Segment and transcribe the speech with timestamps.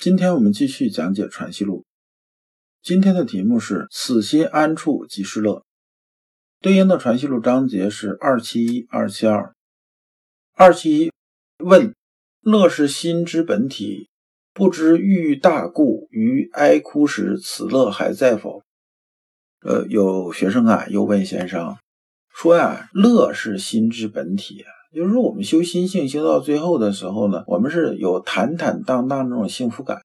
[0.00, 1.80] 今天我们继续讲解《传习录》，
[2.84, 5.64] 今天的题目是“此心安处即是乐”，
[6.62, 9.52] 对应的《传习录》章节是二七一、二七二。
[10.54, 11.12] 二七一
[11.64, 11.96] 问
[12.42, 14.08] ：“乐是心之本体，
[14.54, 18.62] 不知欲大故，于哀哭时，此乐还在否？”
[19.66, 21.76] 呃，有学生啊，又问先生
[22.32, 30.00] 说呀：“乐是心之本体啊。”就是说，我们修心性修到最后的时候呢，我们是有坦坦荡荡那种幸福感。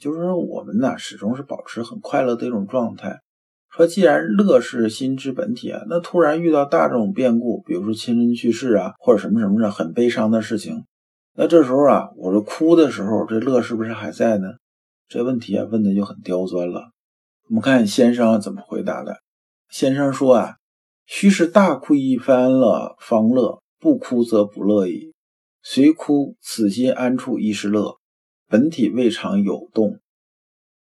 [0.00, 3.20] 就是说，我们呢始终是保持很快乐的一种状态。
[3.70, 10.84] 说，既然乐是心之本体啊，那突然遇到大这种变故，比如说亲人去世啊，或者什么什么的很悲伤的事情，
[11.34, 14.48] 那这时候啊，我这哭的时候，这乐是不是还在呢？
[15.08, 16.90] 这问题啊问的就很刁钻了。
[17.48, 19.16] 我们看先生怎么回答的。
[19.70, 20.56] 先生说啊，
[21.06, 23.60] 须是大哭一番了方乐。
[23.80, 25.14] 不哭则不乐矣，
[25.62, 27.98] 虽哭，此心安处亦是乐，
[28.48, 30.00] 本体未尝有动。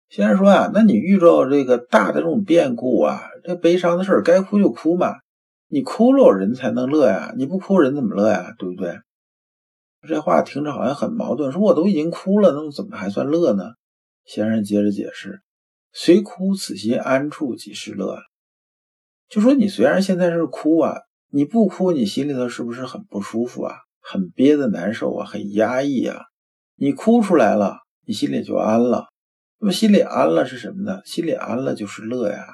[0.08, 5.16] 先生说啊，那你遇到这个大的这种变故啊，这悲伤的事儿，该哭就哭嘛，
[5.68, 8.54] 你哭了人才能乐呀，你不哭人怎么乐呀？
[8.60, 9.00] 对不对？
[10.08, 13.72] 这话听着好像很矛盾，说我都已经哭了，那么怎么还算乐呢？
[14.26, 15.42] 先生接着解释，
[15.92, 18.20] 虽哭，此心安处即是乐。
[19.28, 21.00] 就说你虽然现在是哭啊。
[21.36, 23.76] 你不哭，你心里头是不是很不舒服啊？
[24.00, 26.22] 很憋的难受啊，很压抑啊。
[26.78, 29.08] 你哭出来了，你心里就安了。
[29.60, 31.02] 那么心里安了是什么呢？
[31.04, 32.46] 心里安了就是乐呀。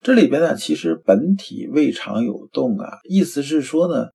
[0.00, 4.08] 这里边呢，其实本体未尝有动啊，意思是说呢，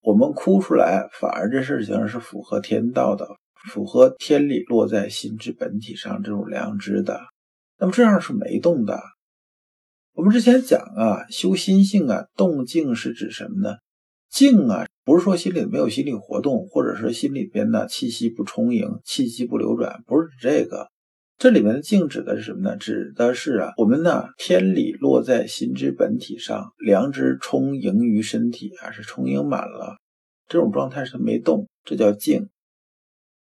[0.00, 3.28] 我们哭出来，反而这事情是符合天道的，
[3.70, 7.20] 符合天理落在心之本体上这种良知的。
[7.78, 8.98] 那么这样是没动的。
[10.20, 13.76] 我们之前讲啊，修心性啊，动静是指什么呢？
[14.28, 20.90] 静啊，不是说心里没有心理活动，或者是心里边的气息不充盈、气息不流转，不是指这个。
[21.38, 22.76] 这里面的静指的是什么呢？
[22.76, 29.96] 指的是啊，我们呢天理落在心之本体上，良知充盈于身体啊，是充盈满了，
[30.48, 32.50] 这种状态是没动，这叫静。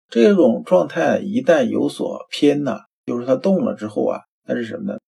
[0.08, 5.00] 这种状态一旦有所偏呢，就是它动了之后啊，那是什么呢？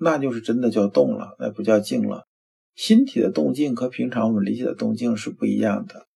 [0.00, 2.26] 那就是真的叫动了，那不叫静了。
[2.74, 6.06] 心体的动静和平常我们理解的动静是不一样的。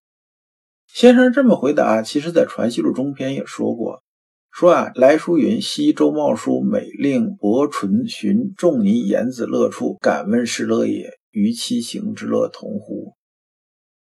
[0.87, 4.03] 先生这么回答，其实在《传习录》中篇也说过，
[4.51, 11.19] 说啊，来书云：昔周茂叔每令伯纯寻仲尼言子乐处，敢问是乐也？
[11.31, 13.15] 与其行之乐同乎？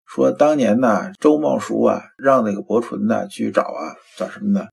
[0.05, 4.67] 说当年呢，周茂叔啊，让那个伯纯呢去找啊，找什么呢？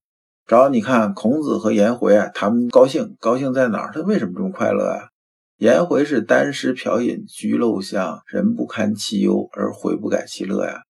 [0.47, 3.92] 主要你看，孔子和颜回啊，他们高兴，高兴在哪儿？
[3.94, 5.08] 他为什么这么快乐啊？
[5.56, 10.82] 颜回是单食嫖饮，居陋巷，人不堪其忧，而回不改其乐呀。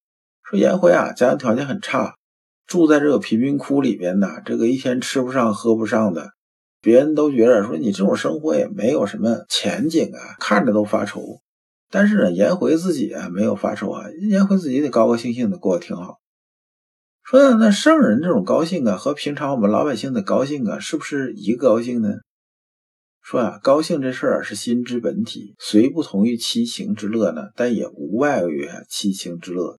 [0.42, 2.14] 说颜回啊，家庭条件很差，
[2.66, 6.30] 住在这个贫民窟里边呢，这个一天吃不上喝不上的，
[6.80, 11.20] 别人都觉得说你这种生活也没有什么前景啊，看着都发愁。
[11.90, 16.21] 但是呢，颜回自己啊没有发愁啊，颜回自己得高高兴兴的过得挺好。
[17.24, 22.16] 说那圣人这种高兴啊，和平常我们老百姓的高兴啊，是不是一个高兴呢？
[23.22, 29.78] 说啊，高兴这事儿是心之本体，虽不同于七情之乐呢，但也无外于七情之乐。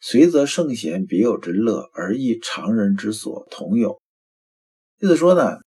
[0.00, 4.00] 随则圣贤别有真乐，而亦常人之所同有。
[5.00, 5.58] 意思说呢，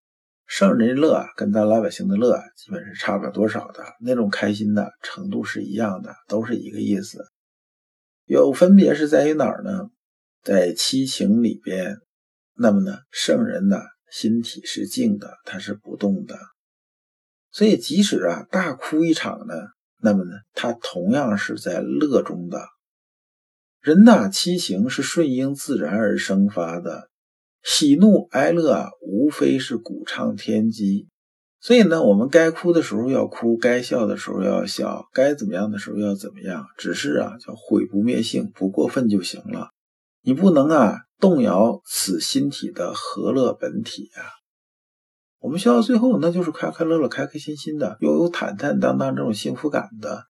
[0.46, 7.18] 圣人的乐啊，跟咱老百姓的乐啊，基本是差不了多少的，那种开心的程度是一样的，都是一个意思。
[8.24, 9.90] 有分别是在于哪儿呢？
[10.42, 11.96] 在七情里边，
[12.54, 13.78] 那么呢，圣人呢，
[14.10, 16.38] 心体是静的，他是不动的，
[17.50, 19.54] 所以即使啊大哭一场呢，
[20.00, 22.66] 那么呢，他同样是在乐中的。
[23.80, 27.08] 人呐，七情是顺应自然而生发的，
[27.62, 31.08] 喜怒哀乐啊，无非是鼓唱天机。
[31.60, 39.70] 所以呢，我们该哭的时候要哭，该笑的时候要笑，该怎么样的时候要怎么样，只是啊，叫毁不灭性，不过分就行了。
[40.28, 44.20] 你不能啊动摇此心体的和乐本体啊！
[45.38, 50.26] 我们修到最后，那就是快快乐乐、开开心心的，又有坦坦荡荡这种幸福感的。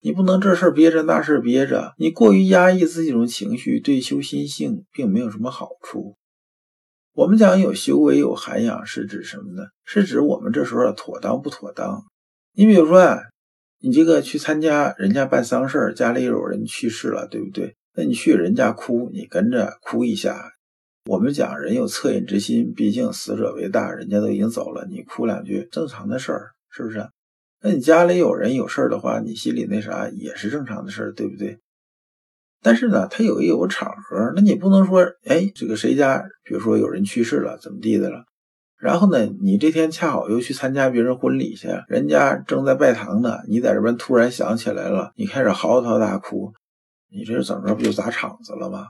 [0.00, 6.16] 你不能这事憋着，那事憋着，你过于压抑自己这种情绪，对修心性并没有什么好处。
[7.12, 9.64] 我们讲有修为、有涵养，是指什么呢？
[9.84, 12.02] 是指我们这时候妥当不妥当？
[12.54, 13.18] 你比如说啊，
[13.82, 17.76] 你这个去参加人家办丧事家里有人去世了，对不对？
[17.94, 20.52] 那你去人家哭，你跟着哭一下。
[21.06, 27.08] 我们讲人有恻隐之心，毕竟死者为大，人家都已经走了，你哭两句正常的事儿，是不是？
[27.60, 31.58] 那你家里有人有事儿的话，你心里那啥也是正常的事儿，对不对？
[32.62, 38.24] 但是呢，他有一有个场合，那你不能说，哎，这个谁家，比如说有人去世了，怎么地的了？
[38.78, 46.52] 然后呢，你这天恰好又去参加别人婚礼去，人家正在拜堂呢，你在这边突然想起来了，你开始嚎啕大哭，
[47.12, 48.88] 你这是怎么着不就砸场子了吗？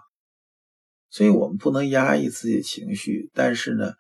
[1.11, 3.93] 所以我们不能压抑自己的情绪，但是呢，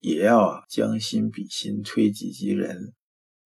[0.00, 2.92] 也要将心比心，推己及人，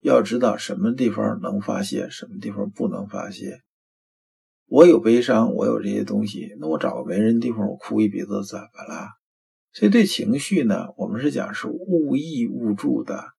[0.01, 3.61] 要知道什么地方能发泄，什么地方不能发泄。
[4.67, 9.11] 我有悲伤，我有这些东西，那我找个没人的地方，我哭一鼻子怎么了？
[9.73, 13.35] 所以对情绪呢，我们是讲是勿抑勿助的，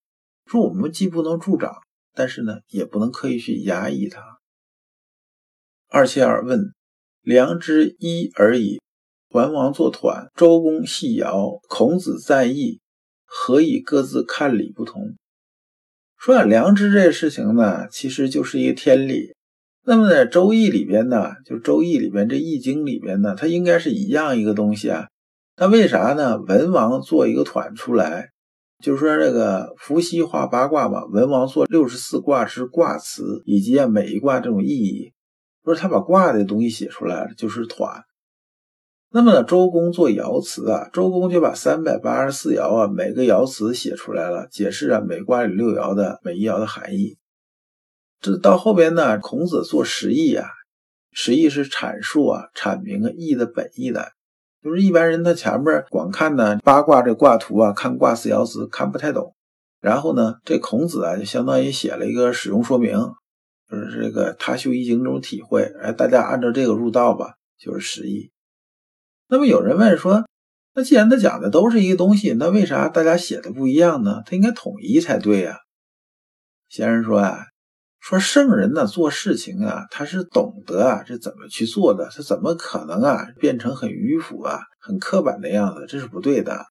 [0.45, 1.81] 说我们既不能助长，
[2.13, 4.21] 但是呢，也不能刻意去压抑它。
[5.87, 6.74] 二七二问：
[7.25, 8.79] 良知一而已，
[9.31, 12.81] 桓王作团，周公细尧，孔子在意，
[13.25, 15.15] 何以各自看理不同？
[16.19, 19.33] 说啊良知这事情呢，其实就是一个天理。
[19.87, 25.07] 那么在《周易》里边呢，就《周易》里边这《易经》里边呢，它应该是一样一个东西啊。
[25.57, 26.37] 那为啥呢？
[26.37, 28.29] 文王做一个团出来，
[28.83, 35.11] 就是说这个伏羲画八卦嘛，文王做六十四卦之卦辞，以及啊每一卦这种意义，
[35.65, 38.05] 不是他把卦的东西写出来了，就是团。
[39.09, 47.17] 那么呢，周公做爻辞啊，周公就把三百八十四爻啊每个爻辞写出来了，解释啊每卦里六爻的每一爻的含义。
[48.21, 50.47] 这到后边呢，孔子做十义啊，
[51.11, 54.11] 十义是阐述啊、阐明啊义的本意的。
[54.61, 59.33] 就是一般人他前面光看呢八卦这卦图啊，看卦辞爻辞看不太懂。
[59.79, 62.99] 然后呢，这孔子啊就相当于写了一个使用说明，
[63.69, 68.31] 就是这个他修易经这种体会，哎，大家按照这个入道吧，就是十义。
[69.27, 70.25] 那么有人问说，
[70.73, 74.21] 那既然他讲的都是一个东西，那为啥大家写的不一样呢？
[74.25, 75.59] 他应该统一才对呀。
[76.69, 77.39] 先生说啊。
[78.07, 85.87] 说圣人呢做事情啊，他是懂得啊，这怎么去做的，他怎么可能啊变成很迂腐啊、很刻板的样子？
[85.87, 86.67] 这是不对的。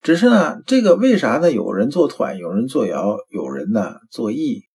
[0.00, 1.50] 只是呢，这个为啥呢？
[1.50, 4.67] 有人做团，有人做爻，有人呢做义，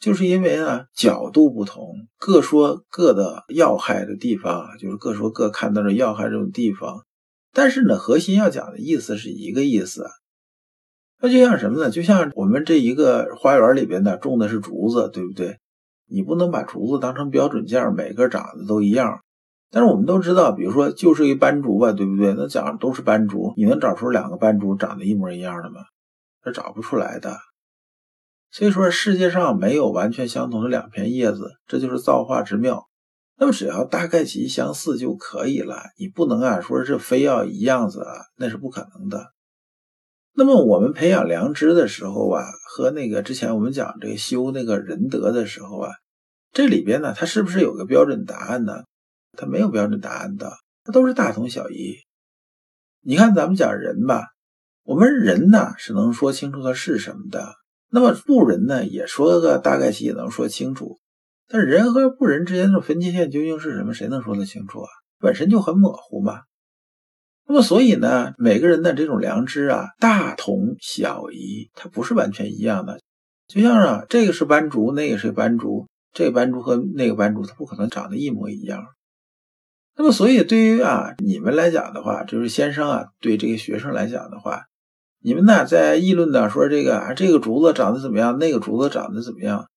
[0.00, 7.04] 就是因为呢角度不同，各说各的要害的地方，就是各说各看到的要害这种地方。
[7.52, 10.08] 但是呢，核心要讲的意思是一个意思。
[11.20, 11.90] 那就像什么呢？
[11.90, 15.58] 就像我们这一个花园里边呢，种的是竹子，对不对？
[16.08, 19.20] 你不能把竹子当成标准件，每个长得都一样。
[19.70, 22.34] 但是我们都知道，比如说就是一斑竹吧，对不对？
[22.34, 25.82] 那长都是斑竹，你能找出两个斑竹长得一模一样的吗？
[26.42, 27.36] 那找不出来的。
[28.50, 32.88] 所以说，世界上没有完全相同的两片叶子，这就是造化之妙。
[33.38, 39.32] 那么只要大概其相似就可以了，你不能啊说是非要一样子啊，那是不可能的。
[40.32, 45.92] 那么我们培养良知的时候啊，和那个之前我们讲这个修那个仁德的时候啊，
[46.52, 48.82] 这里边呢，它是不是有个标准答案呢？
[49.38, 50.52] 它没有标准答案的，
[50.84, 51.94] 它都是大同小异。
[53.00, 54.26] 你看咱们讲人吧，
[54.82, 57.54] 我们人呢是能说清楚它是什么的，
[57.90, 60.98] 那么不人呢也说个大概其也能说清楚，
[61.48, 63.92] 但是人和不人之间的分界线究竟是什么？
[63.92, 64.88] 谁能说得清楚啊？
[65.18, 66.42] 本身就很模糊嘛。
[67.46, 73.00] 那么，所以呢，每个人的这种良知啊，大同小异，它不是完全一样的。
[73.48, 78.86] 就像啊，这个是斑竹，那个是斑竹，这个斑竹和那个斑竹，它不可能长得一模一样。
[79.96, 84.66] 那么，所以对于啊你们来讲的话，就是先生啊，对这个学生来讲的话，
[85.22, 89.68] 你们呢在议论呢说这个啊这个竹子长得怎么样，那个竹子长得怎么样？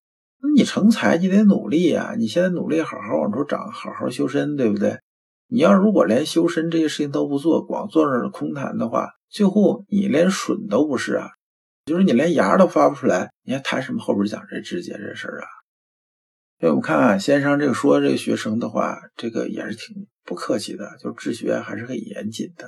[0.42, 2.16] 那你成才，你得努力呀！
[2.18, 5.00] 你现在努力，好好往出长，好好修身，对不对？
[5.48, 11.30] 你要如果连修身这些事情都不做，光坐那空谈的话，最后你连笋都不是啊，
[11.86, 15.48] 就是你连芽都发不出来，你还谈什么后边讲这知节这事儿啊？
[16.60, 22.68] 所以我们看啊，先生这个说这个学生的话，这个也是挺不客气的，就治学还是很严谨的。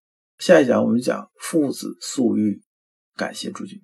[0.41, 2.63] 下一讲我们讲父子素育。
[3.15, 3.79] 感谢诸君。